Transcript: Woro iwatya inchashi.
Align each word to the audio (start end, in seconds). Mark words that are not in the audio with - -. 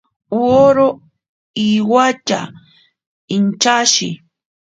Woro 0.45 0.87
iwatya 1.67 2.39
inchashi. 3.35 4.09